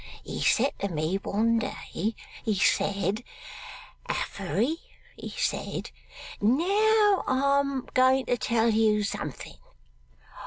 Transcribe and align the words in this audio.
He 0.23 0.41
said 0.41 0.73
to 0.79 0.87
me 0.89 1.17
one 1.17 1.59
day, 1.59 2.15
he 2.43 2.55
said, 2.55 3.23
"Affery," 4.09 4.77
he 5.15 5.29
said, 5.29 5.91
"now 6.41 7.23
I 7.27 7.59
am 7.59 7.85
going 7.93 8.25
to 8.25 8.35
tell 8.35 8.71
you 8.71 9.03
something. 9.03 9.57